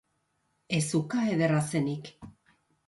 Ez 0.79 0.89
uka 1.01 1.27
ederra 1.35 1.61
zenik. 1.71 2.13